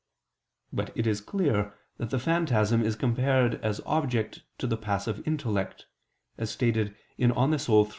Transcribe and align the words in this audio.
But 0.73 0.91
it 0.97 1.05
is 1.05 1.21
clear 1.21 1.75
that 1.97 2.09
the 2.09 2.17
phantasm 2.17 2.81
is 2.81 2.95
compared 2.95 3.63
as 3.63 3.81
object 3.85 4.41
to 4.57 4.65
the 4.65 4.75
passive 4.75 5.21
intellect 5.27 5.85
(De 6.39 6.43
Anima 7.19 7.51
iii, 7.51 7.51
text. 7.51 7.87